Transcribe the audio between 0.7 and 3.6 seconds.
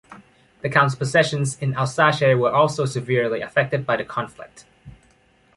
count's possessions in Alsace were also severely